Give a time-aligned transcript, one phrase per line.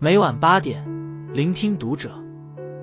[0.00, 0.84] 每晚八点，
[1.32, 2.10] 聆听读者。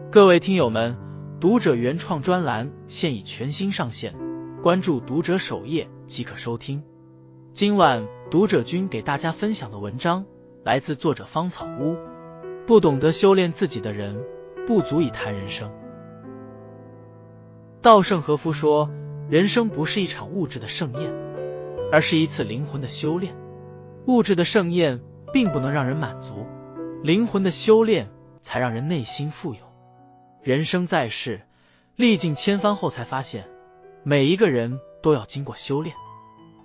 [0.09, 0.95] 各位听友们，
[1.41, 4.15] 读者原创专栏现已全新上线，
[4.63, 6.83] 关注读者首页即可收听。
[7.53, 10.25] 今晚读者君给大家分享的文章
[10.63, 11.97] 来自作者芳草屋。
[12.65, 14.17] 不懂得修炼自己的人，
[14.65, 15.69] 不足以谈人生。
[17.81, 18.89] 稻盛和夫说
[19.29, 21.13] ：“人生不是一场物质的盛宴，
[21.91, 23.35] 而是一次灵魂的修炼。
[24.07, 25.01] 物质的盛宴
[25.33, 26.47] 并不能让人满足。”
[27.03, 28.11] 灵魂的修炼
[28.43, 29.61] 才让人内心富有。
[30.43, 31.41] 人生在世，
[31.95, 33.49] 历尽千帆后，才发现
[34.03, 35.95] 每一个人都要经过修炼。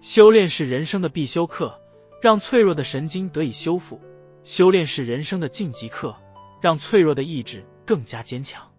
[0.02, 1.80] 修炼是人生的必修课，
[2.20, 3.98] 让脆弱的神经得以修复；
[4.44, 6.14] 修炼是人生的晋级课，
[6.60, 8.70] 让脆弱的意志更加坚强。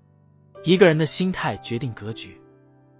[0.64, 2.40] 一个人的心态决定格局。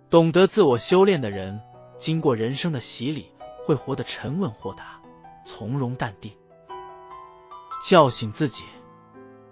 [0.10, 1.62] 懂得自我修炼的人，
[2.00, 3.28] 经过人生的洗礼，
[3.66, 5.00] 会活得沉稳豁达、
[5.46, 6.32] 从容淡定。
[7.82, 8.64] 叫醒自己。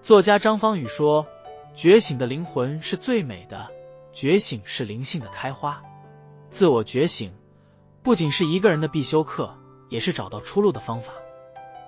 [0.01, 1.25] 作家张方宇说
[1.73, 3.69] ：“觉醒的灵魂是最美的，
[4.13, 5.81] 觉醒是灵性的开花。
[6.49, 7.33] 自我觉醒
[8.03, 9.57] 不仅是一个人的必修课，
[9.89, 11.13] 也是找到出路的方法。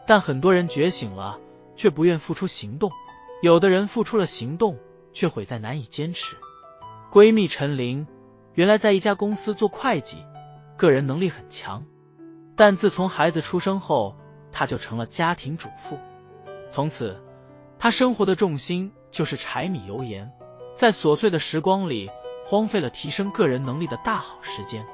[0.06, 1.40] 但很多人觉醒了，
[1.76, 2.90] 却不愿付出行动；
[3.42, 4.78] 有的人付出了行动，
[5.14, 6.36] 却毁在难以坚持。”
[7.12, 8.06] 闺蜜陈琳
[8.54, 10.18] 原来在一家公司做会计，
[10.76, 11.86] 个人能力很强，
[12.56, 14.16] 但自从孩子出生后，
[14.52, 15.98] 她就成了家庭主妇。
[16.78, 17.20] 从此，
[17.80, 20.32] 他生活的重心就是柴米油盐，
[20.76, 22.12] 在琐碎的时光里
[22.46, 24.86] 荒废了提升个人能力的大好时间。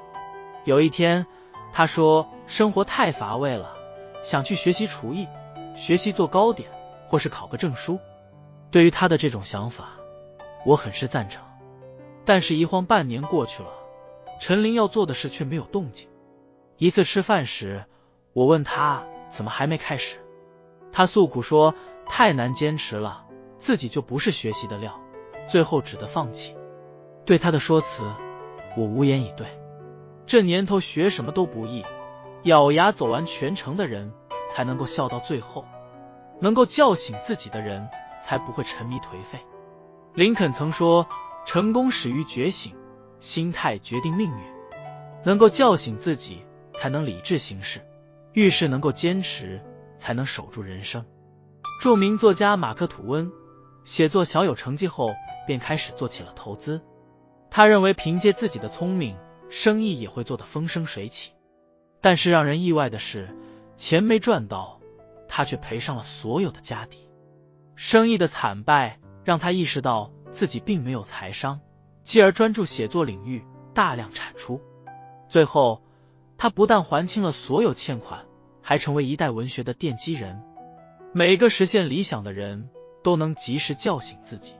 [0.64, 1.28] 有一天，
[1.73, 3.75] 他说：“生活太乏味了，
[4.23, 5.28] 想去学习厨艺，
[5.75, 6.72] 学习做糕点，
[7.09, 8.00] 或是考个证书。”
[8.72, 9.90] 对于他的这种想法，
[10.66, 11.44] 我很是赞成。
[12.23, 13.70] 但是，一晃半年过去了，
[14.40, 16.08] 陈琳要做的事却没有动静。
[16.78, 17.84] 一次吃饭时，
[18.31, 20.23] 我问他怎么还没开始。
[20.94, 21.74] 他诉苦说
[22.06, 23.26] 太难坚持了，
[23.58, 25.00] 自己就不是学习的料，
[25.50, 26.56] 最后只得放弃。
[27.26, 28.04] 对他的说辞，
[28.78, 29.48] 我无言以对。
[30.26, 31.84] 这年头学什么都不易，
[32.44, 34.14] 咬牙走完全程的人
[34.50, 35.66] 才能够笑到最后，
[36.40, 37.90] 能够叫醒自己的人
[38.22, 39.40] 才不会沉迷颓废。
[40.14, 41.08] 林肯曾说，
[41.44, 42.76] 成功始于觉醒，
[43.20, 44.44] 心态决定命运。
[45.26, 46.46] 能够叫醒自己，
[46.76, 47.82] 才能理智行事，
[48.34, 49.62] 遇事能够坚持。
[50.03, 51.06] 才能守住人生。
[51.80, 53.31] 著名作家马克吐温
[53.86, 55.14] 写作小有成绩后，
[55.47, 56.81] 便开始做起了投资。
[57.50, 59.16] 他认为凭借自己的聪明，
[59.50, 61.31] 生意也会做得风生水起。
[62.02, 63.34] 但是让人意外的是，
[63.78, 64.81] 钱没赚到，
[65.30, 67.08] 他却赔上了所有的家底。
[67.78, 71.62] 生意的惨败让他意识到自己并没有财商，
[72.03, 74.59] 继而专注写作领域，大量产出。
[75.30, 75.81] 最后，
[76.38, 78.25] 他不但还清了所有欠款。
[78.63, 80.41] 还成为一代文学的奠基人。
[81.12, 82.69] 每个实现理想的人
[83.03, 84.53] 都能及时叫醒自己，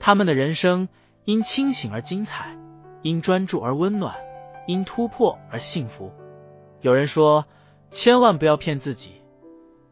[0.00, 0.88] 他们的人生
[1.24, 2.56] 因清醒而精彩，
[3.02, 4.14] 因专注而温暖，
[4.66, 6.12] 因突破而幸福。
[6.80, 7.44] 有人说，
[7.90, 9.20] 千万不要骗自己，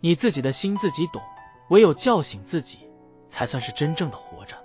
[0.00, 1.20] 你自己的心自己懂，
[1.68, 2.78] 唯有叫醒自己，
[3.28, 4.56] 才算是真正的活着。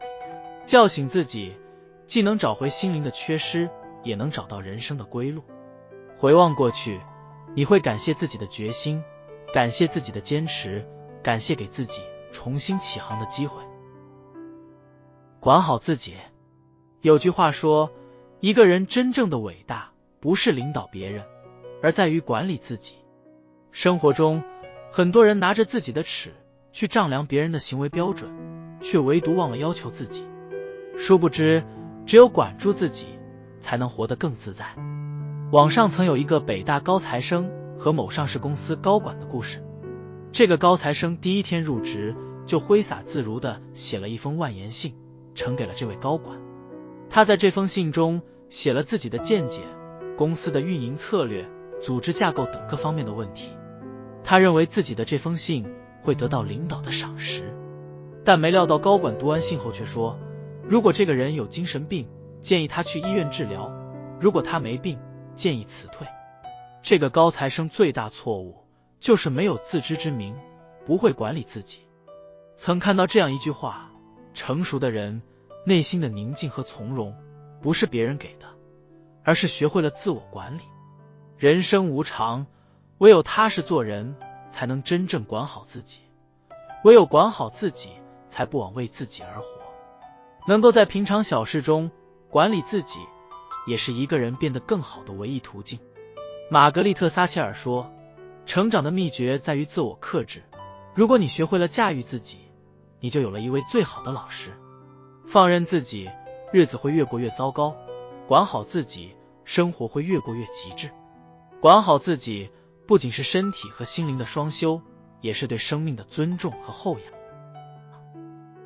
[0.65, 1.57] 叫醒自己，
[2.05, 3.69] 既能找回心灵的缺失，
[4.03, 5.43] 也能找到人生的归路。
[6.17, 7.01] 回望过去。
[7.57, 9.03] 你会感谢自己的决心，
[9.51, 10.85] 感谢自己的坚持，
[11.23, 13.63] 感谢给自己重新起航的机会。
[15.39, 16.13] 管好自己。
[17.01, 17.91] 有句话说，
[18.41, 21.25] 一个人真正的伟大，不是领导别人，
[21.81, 22.97] 而在于管理自己。
[23.71, 24.43] 生活中，
[24.91, 26.35] 很多人拿着自己的尺
[26.71, 28.29] 去丈量别人的行为标准，
[28.81, 30.23] 却唯独忘了要求自己。
[30.95, 31.63] 殊不知，
[32.05, 33.07] 只有管住自己，
[33.61, 34.75] 才能活得更自在。
[35.51, 39.63] 网上曾有一个北大高材生和某上市公司高管的故事。
[40.33, 42.13] 这个高材生第一天入职
[42.45, 44.93] 就挥洒自如的写了一封万言信，
[45.35, 46.37] 呈给了这位高管。
[47.09, 49.61] 他在这封信中写了自己的见解、
[50.17, 51.49] 公司的运营策略、
[51.81, 53.51] 组织架构等各方面的问题。
[54.25, 55.65] 他认为自己的这封信
[56.01, 57.55] 会得到领导的赏识，
[58.25, 60.19] 但没料到高管读完信后却说
[60.67, 62.09] ：“如果这个人有精神病，
[62.41, 63.71] 建议他去医院治疗；
[64.19, 64.99] 如果他没病。”
[65.37, 66.05] 建议辞退。
[66.81, 68.65] 这个高材生最大错误
[68.99, 70.35] 就是没有自知之明，
[70.85, 71.81] 不会管理自己。
[72.57, 73.91] 曾看到这样一句话：
[74.33, 75.21] 成熟的人
[75.65, 77.15] 内心的宁静和从容，
[77.61, 78.47] 不是别人给的，
[79.23, 80.63] 而是学会了自我管理。
[81.37, 82.47] 人生无常，
[82.97, 84.15] 唯有踏实做人，
[84.49, 86.01] 才能真正管好自己。
[86.83, 87.91] 唯有管好自己，
[88.29, 89.47] 才不枉为自己而活。
[90.47, 91.91] 能够在平常小事中
[92.29, 93.01] 管理自己。
[93.67, 95.79] 也是一个人变得更好的唯一途径。
[96.49, 97.91] 玛格丽特·撒切尔说
[98.47, 100.41] ：“成长的秘诀在于自我克制，
[100.95, 102.39] 如果你学会了驾驭自己，
[103.01, 104.51] 你就有了一位最好的老师。
[105.25, 106.09] 放任自己，
[106.53, 107.75] 日子会越过越糟糕；
[108.27, 110.89] 管好自己，生活会越过越极致。
[111.59, 112.49] 管好自己，
[112.87, 114.81] 不仅是身体和心灵的双修，
[115.19, 117.13] 也是对生命的尊重和厚养。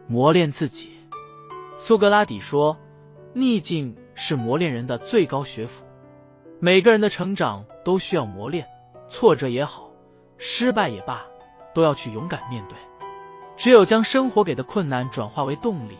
[0.07, 0.91] 磨练自己，
[1.79, 2.77] 苏格拉底说
[3.33, 5.85] ：“逆境是磨练人的最高学府。”
[6.59, 8.67] 每个人的成长都需要磨练，
[9.09, 9.89] 挫折也好，
[10.37, 11.25] 失败也罢，
[11.73, 12.77] 都要去勇敢面对。
[13.57, 15.97] 只有将生活给的困难转化为动力，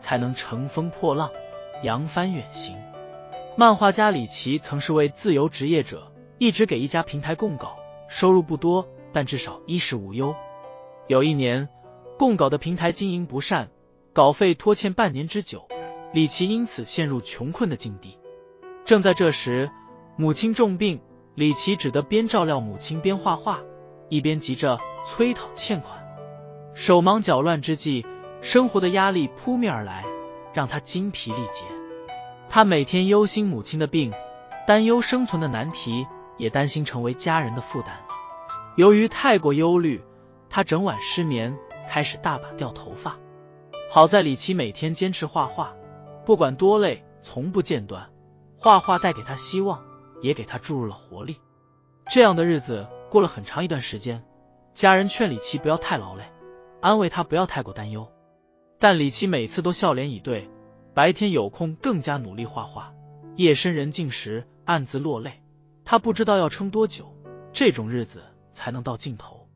[0.00, 1.30] 才能乘风破浪，
[1.82, 2.76] 扬帆远行。
[3.56, 7.76] 漫画家李琦曾是位自由职业者，一直给一家平台供稿，
[8.08, 10.34] 收入不多，但至少衣食无忧。
[11.06, 11.68] 有一年，
[12.18, 13.70] 供稿的平台经营不善，
[14.12, 15.68] 稿费拖欠半年之久，
[16.12, 18.18] 李琦因此陷入穷困的境地。
[18.84, 19.70] 正在这时，
[20.16, 21.00] 母亲重病，
[21.34, 23.60] 李琦只得边照料母亲边画画，
[24.10, 26.02] 一边急着催讨欠款。
[26.74, 28.04] 手忙脚乱之际，
[28.42, 30.04] 生活的压力扑面而来，
[30.52, 31.64] 让他精疲力竭。
[32.50, 34.12] 他每天忧心母亲的病，
[34.66, 36.06] 担忧生存的难题，
[36.36, 37.96] 也担心成为家人的负担。
[38.76, 40.02] 由于太过忧虑，
[40.50, 41.56] 他整晚失眠，
[41.88, 43.16] 开始大把掉头发。
[43.90, 45.74] 好在李琦每天坚持画画，
[46.24, 48.10] 不管多累，从不间断。
[48.58, 49.82] 画画带给他希望。
[50.22, 51.40] 也给他注入了活力。
[52.08, 54.22] 这样的日子过了很长一段时间，
[54.72, 56.22] 家人劝李琦不要太劳累，
[56.80, 58.08] 安慰他不要太过担忧。
[58.78, 60.48] 但李琦每次都笑脸以对，
[60.94, 62.94] 白天有空更加努力画画，
[63.34, 65.42] 夜深人静时暗自落泪。
[65.84, 67.12] 他不知道要撑多久，
[67.52, 68.22] 这种日子
[68.54, 69.48] 才能到尽头。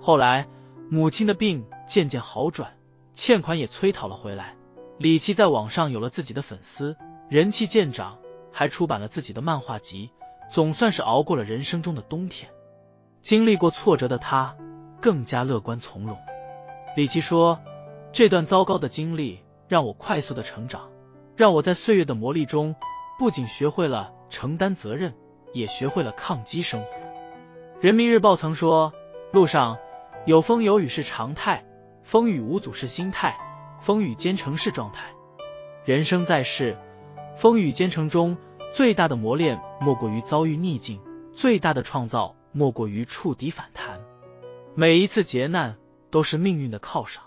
[0.00, 0.48] 后来
[0.88, 2.78] 母亲的病渐渐好转，
[3.12, 4.56] 欠款也催讨了回来，
[4.98, 6.96] 李琦在网上有了自己的粉丝，
[7.28, 8.18] 人气渐长。
[8.50, 10.10] 还出版了自己的漫画集，
[10.50, 12.50] 总算是熬过了人生中的冬天。
[13.22, 14.56] 经历过挫折的他，
[15.00, 16.18] 更加乐观从容。
[16.96, 17.60] 李琦说
[18.10, 20.90] ：“这段糟糕的经历让我快速的成长，
[21.36, 22.74] 让我在岁月的磨砺中，
[23.16, 25.14] 不仅学会了承担责任，
[25.52, 26.96] 也学会了抗击生活。”
[27.80, 28.92] 人民日报曾说
[29.30, 29.78] ：“路上
[30.24, 31.64] 有风有雨是常态，
[32.02, 33.38] 风雨无阻是心态，
[33.80, 35.10] 风雨兼程是状态。
[35.84, 36.76] 人生在世，
[37.36, 38.36] 风雨兼程中。”
[38.70, 41.00] 最大的磨练莫过于遭遇逆境，
[41.32, 43.98] 最大的创造莫过于触底反弹。
[44.74, 45.76] 每一次劫难
[46.10, 47.24] 都是命运的犒赏，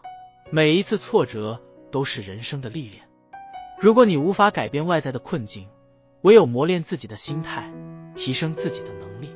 [0.51, 1.59] 每一次挫折
[1.89, 3.01] 都是人生的历练。
[3.79, 5.67] 如果你无法改变外在的困境，
[6.21, 7.73] 唯有磨练自己的心态，
[8.15, 9.35] 提升自己的能力。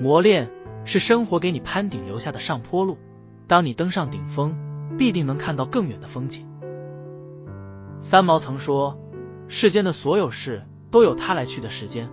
[0.00, 0.50] 磨练
[0.86, 2.96] 是生活给你攀顶留下的上坡路，
[3.46, 4.56] 当你登上顶峰，
[4.98, 6.46] 必定能看到更远的风景。
[8.00, 8.98] 三毛曾说
[9.48, 12.08] ：“世间的所有事。”都有他来去的时间，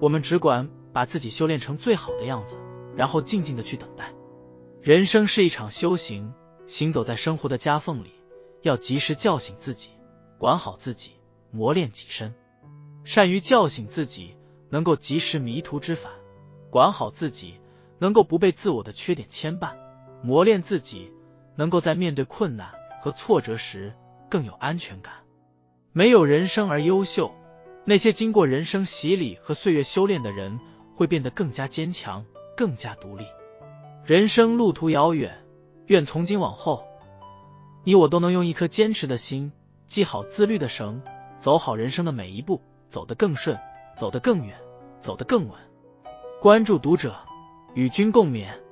[0.00, 2.58] 我们只管把自己修炼成最好的样子，
[2.96, 4.12] 然后静静的去等待。
[4.80, 6.32] 人生是一场修行，
[6.66, 8.12] 行走在生活的夹缝里，
[8.62, 9.90] 要及时叫醒自己，
[10.38, 11.12] 管好自己，
[11.52, 12.34] 磨练己身。
[13.04, 14.36] 善于叫醒自己，
[14.70, 16.10] 能够及时迷途知返；
[16.70, 17.60] 管好自己，
[17.98, 19.76] 能够不被自我的缺点牵绊；
[20.22, 21.12] 磨练自己，
[21.56, 22.70] 能够在面对困难
[23.00, 23.94] 和挫折时
[24.28, 25.14] 更有安全感。
[25.92, 27.32] 没有人生而优秀。
[27.86, 30.58] 那些经过人生洗礼和岁月修炼的人，
[30.96, 32.24] 会变得更加坚强，
[32.56, 33.26] 更加独立。
[34.06, 35.44] 人生路途遥远，
[35.86, 36.86] 愿从今往后，
[37.84, 39.52] 你我都能用一颗坚持的心，
[39.86, 41.02] 系好自律的绳，
[41.38, 43.58] 走好人生的每一步，走得更顺，
[43.98, 44.56] 走得更远，
[45.02, 45.58] 走得更稳。
[46.40, 47.14] 关注读者，
[47.74, 48.63] 与君共勉。